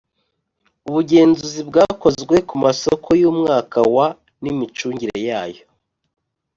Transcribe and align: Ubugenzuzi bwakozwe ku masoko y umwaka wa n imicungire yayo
Ubugenzuzi 0.87 1.61
bwakozwe 1.69 2.35
ku 2.47 2.55
masoko 2.63 3.09
y 3.21 3.23
umwaka 3.31 3.79
wa 3.95 4.07
n 4.41 4.43
imicungire 4.51 5.17
yayo 5.29 5.63